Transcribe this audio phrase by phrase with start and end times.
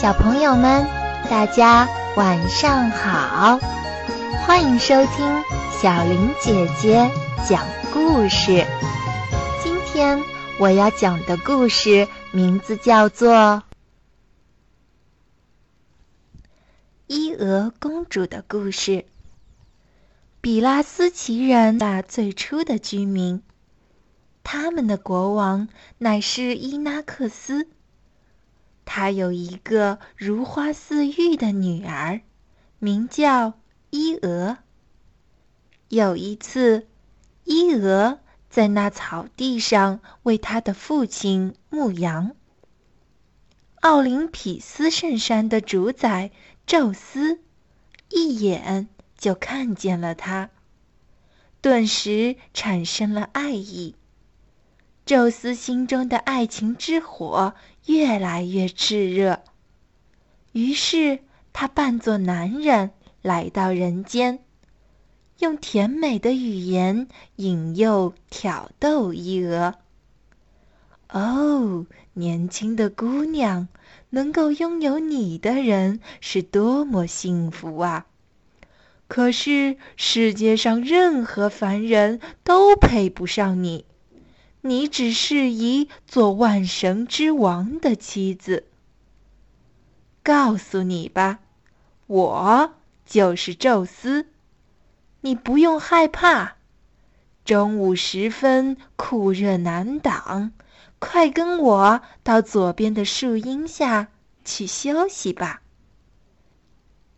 [0.00, 0.86] 小朋友们，
[1.28, 3.58] 大家晚上好！
[4.46, 5.44] 欢迎收听
[5.78, 7.10] 小林姐姐
[7.46, 8.64] 讲故事。
[9.62, 10.22] 今天
[10.58, 13.34] 我要讲的故事名字叫做
[17.06, 18.92] 《伊俄公主的故事》。
[20.40, 23.42] 比拉斯奇人的最初的居民，
[24.42, 27.68] 他们的国王乃是伊拉克斯。
[28.92, 32.22] 他有一个如花似玉的女儿，
[32.80, 33.54] 名叫
[33.90, 34.58] 伊娥。
[35.86, 36.88] 有一次，
[37.44, 42.34] 伊娥在那草地上为他的父亲牧羊。
[43.76, 46.32] 奥林匹斯圣山的主宰
[46.66, 47.38] 宙斯
[48.08, 50.50] 一眼就看见了他，
[51.60, 53.94] 顿时产生了爱意。
[55.10, 57.52] 宙斯心中的爱情之火。
[57.86, 59.40] 越来越炽热，
[60.52, 61.18] 于是
[61.52, 64.38] 他扮作男人来到人间，
[65.40, 69.74] 用甜美的语言引诱、挑逗伊娥。
[71.08, 73.66] 哦，年轻的姑娘，
[74.10, 78.06] 能够拥有你的人是多么幸福啊！
[79.08, 83.86] 可是世界上任何凡人都配不上你。
[84.62, 88.66] 你只适宜做万神之王的妻子。
[90.22, 91.38] 告诉你吧，
[92.06, 92.74] 我
[93.06, 94.26] 就是宙斯，
[95.22, 96.56] 你不用害怕。
[97.44, 100.52] 中午时分酷热难挡，
[100.98, 104.08] 快跟我到左边的树荫下
[104.44, 105.62] 去休息吧。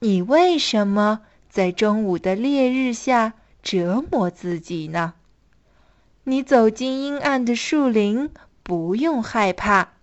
[0.00, 5.14] 你为什么在中午的烈日下折磨自己呢？
[6.28, 8.30] 你走进阴暗的树林，
[8.62, 9.94] 不用害怕，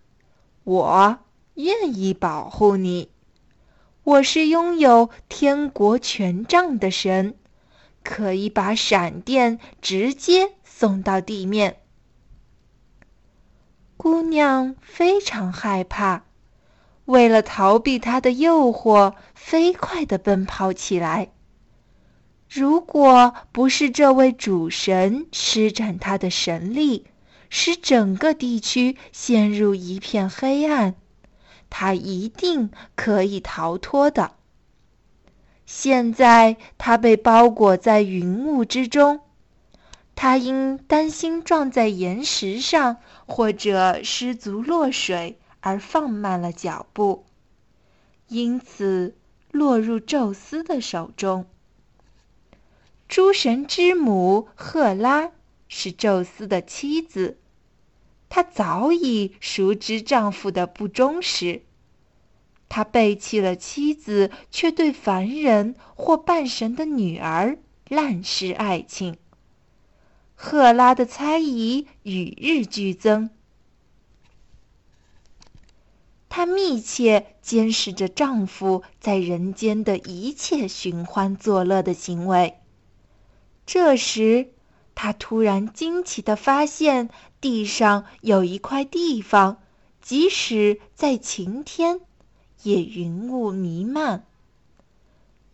[0.64, 1.20] 我
[1.54, 3.12] 愿意保护你。
[4.04, 7.36] 我是拥有天国权杖的神，
[8.04, 11.78] 可以把闪电直接送到地面。
[13.96, 16.24] 姑娘非常害怕，
[17.06, 21.35] 为了逃避他的诱惑，飞快地奔跑起来。
[22.50, 27.06] 如果不是这位主神施展他的神力，
[27.50, 30.96] 使整个地区陷入一片黑暗，
[31.70, 34.34] 他一定可以逃脱的。
[35.66, 39.22] 现在他被包裹在云雾之中，
[40.16, 47.26] 他因担心撞在岩石上或者失足落水而放慢了脚步，
[48.28, 49.16] 因此
[49.52, 51.48] 落入宙斯的手中。
[53.08, 55.32] 诸神之母赫拉
[55.68, 57.38] 是宙斯的妻子，
[58.30, 61.62] 她早已熟知丈夫的不忠实。
[62.68, 67.58] 她背弃了妻子，却对凡人或半神的女儿
[67.88, 69.18] 滥施爱情。
[70.34, 73.30] 赫拉的猜疑与日俱增，
[76.28, 82.58] 她密切监视着丈夫在人间的一切寻欢作乐的行为。
[83.66, 84.52] 这时，
[84.94, 87.10] 他突然惊奇地发现，
[87.42, 89.62] 地上有一块地方，
[90.02, 92.02] 即使在晴天，
[92.64, 94.26] 也云雾弥漫。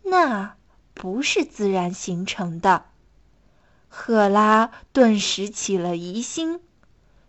[0.02, 0.56] 那
[0.94, 2.84] 不是自然形成的。
[3.88, 6.60] 赫拉顿时起了疑心，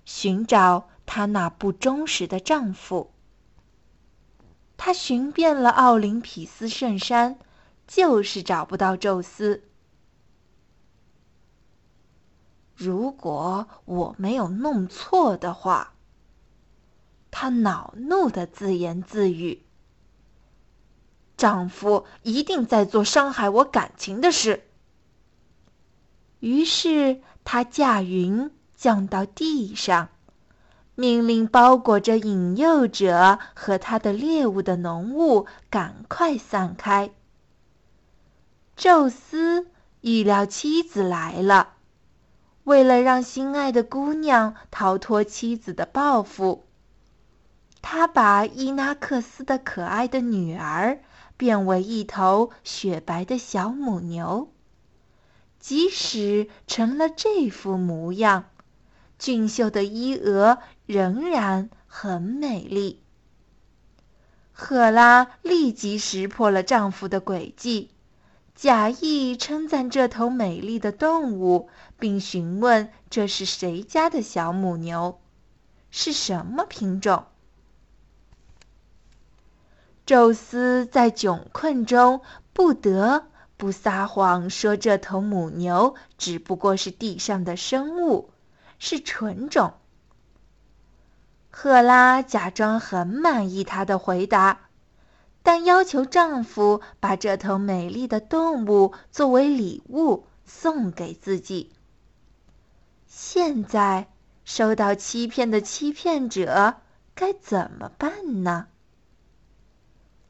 [0.05, 3.11] 寻找她那不忠实的丈夫。
[4.75, 7.37] 她寻遍了奥林匹斯圣山，
[7.87, 9.63] 就是找不到宙斯。
[12.75, 15.93] 如果我没有弄错的话，
[17.31, 19.63] 她恼怒的自言自语
[21.37, 24.63] ：“丈夫一定在做伤害我感情的事。”
[26.39, 30.09] 于是她驾云降到地上，
[30.95, 37.11] 命令包裹着引诱者和他的猎物的浓雾赶快散开。
[38.75, 39.67] 宙斯
[40.01, 41.72] 预料妻子来了。
[42.63, 46.63] 为了让心爱的姑娘逃脱妻子的报复，
[47.81, 50.99] 他把伊拉克斯的可爱的女儿
[51.35, 54.49] 变为一头雪白的小母牛。
[55.59, 58.45] 即使成了这副模样，
[59.19, 63.01] 俊秀的伊俄仍然很美丽。
[64.51, 67.89] 赫拉立即识破了丈夫的诡计。
[68.55, 71.69] 假意称赞这头美丽的动物，
[71.99, 75.19] 并询问这是谁家的小母牛，
[75.91, 77.25] 是什么品种。
[80.05, 82.21] 宙斯在窘困中
[82.51, 88.29] 不得不撒谎说这头母牛只不过是地上的生物，
[88.79, 89.73] 是纯种。
[91.49, 94.62] 赫拉假装很满意他的回答，
[95.43, 101.71] 但要求丈夫把这头美丽的动物作为礼物送给自己。
[103.07, 104.07] 现在
[104.45, 106.75] 受到欺骗的欺骗者
[107.13, 108.67] 该怎么办呢？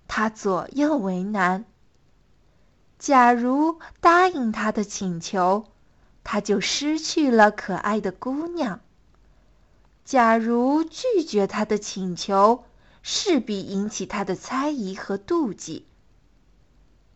[0.07, 1.65] 他左右为难。
[2.99, 5.65] 假如答应他的请求，
[6.23, 8.79] 他就失去了可爱的姑娘；
[10.05, 12.63] 假如拒绝他的请求，
[13.03, 15.85] 势必引起他的猜疑和妒忌。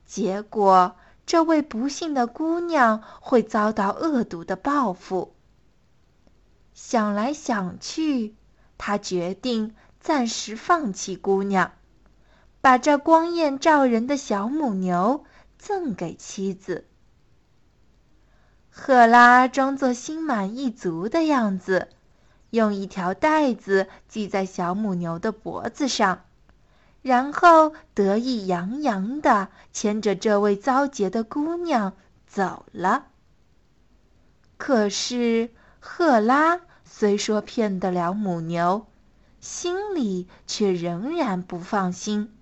[0.06, 0.96] 结果，
[1.26, 5.34] 这位不幸的姑娘会遭到恶毒的报复。
[6.74, 8.36] 想来想去，
[8.78, 11.72] 他决定暂时放弃姑娘。
[12.60, 15.24] 把这光艳照人的小母牛
[15.58, 16.86] 赠给妻子。
[18.70, 21.88] 赫拉装作心满意足的样子，
[22.50, 26.26] 用一条带子系在小母牛的脖子上，
[27.02, 31.94] 然后得意洋洋地牵着这位遭劫的姑娘
[32.26, 33.06] 走了。
[34.58, 38.88] 可是，赫拉虽说骗得了母牛，
[39.40, 42.34] 心里却仍然不放心。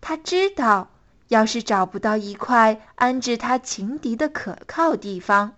[0.00, 0.90] 他知道，
[1.28, 5.54] 要是找不到一块安置他情敌的可靠地方，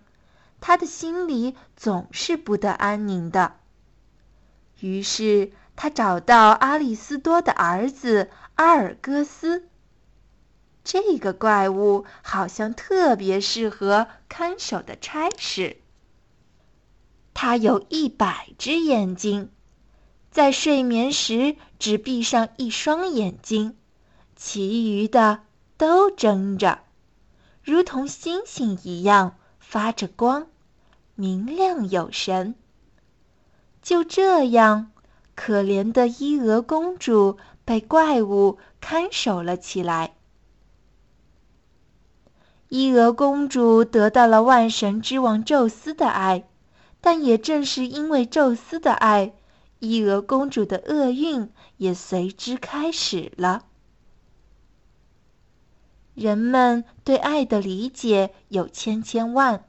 [0.59, 3.55] 他的心里总是不得安宁的。
[4.79, 9.67] 于是，他找到阿里斯多的儿子阿尔戈斯。
[10.83, 15.77] 这个怪物好像特别适合看守的差事。
[17.33, 19.51] 他有一百只眼睛，
[20.31, 23.75] 在睡眠时只闭上一双眼睛。
[24.35, 25.41] 其余的
[25.77, 26.79] 都睁着，
[27.63, 29.37] 如同星星一样
[29.69, 30.47] 发着光，
[31.15, 32.55] 明亮有神。
[33.81, 34.91] 就这样，
[35.35, 40.13] 可怜的伊俄公主被怪物看守了起来。
[42.69, 46.47] 伊俄公主得到了万神之王宙斯的爱，
[47.01, 49.33] 但也正是因为宙斯的爱，
[49.79, 53.66] 伊俄公主的厄运也随之开始了。
[56.17, 59.63] 人们对爱的理解有千千万。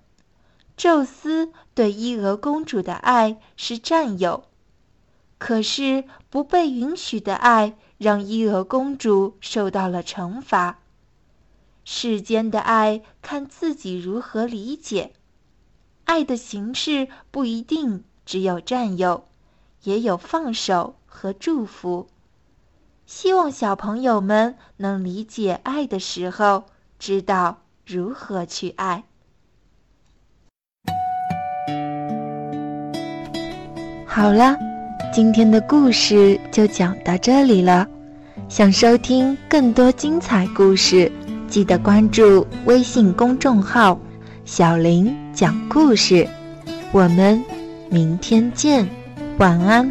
[0.78, 4.44] 宙斯对伊俄公主的爱是占有，
[5.36, 10.78] 可是不被允许的爱让伊俄公主受到了惩罚。
[11.84, 15.12] 世间的爱看自己如何理解，
[16.04, 19.28] 爱的形式不一定只有占有，
[19.82, 22.08] 也有放手和祝福。
[23.08, 26.64] 希望小朋友们能理解爱的时候，
[26.98, 29.02] 知道如何去爱。
[34.04, 34.54] 好了，
[35.10, 37.88] 今天的故事就讲到这里了。
[38.46, 41.10] 想收听更多精彩故事，
[41.48, 43.98] 记得关注微信公众号
[44.44, 46.28] “小林讲故事”。
[46.92, 47.42] 我们
[47.88, 48.86] 明天见，
[49.38, 49.90] 晚安。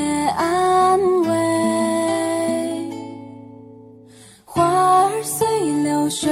[6.11, 6.29] 水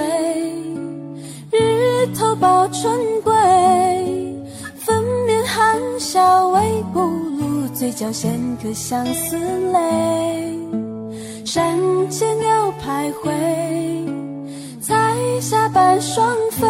[1.54, 3.34] 日头抱春归
[4.76, 9.38] 粉面含笑微不露嘴角衔颗相思
[9.72, 10.60] 泪。
[11.46, 13.32] 山间鸟徘徊
[14.82, 16.68] 彩霞伴双飞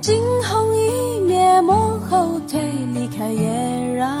[0.00, 2.58] 惊鸿一蔑莫后退
[2.94, 4.18] 离开也让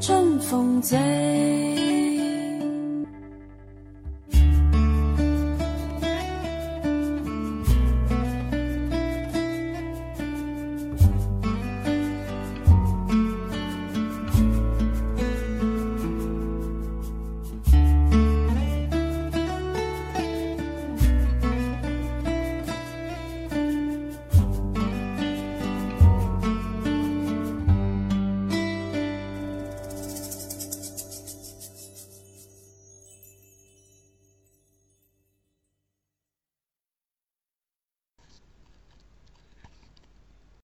[0.00, 1.61] 春风醉。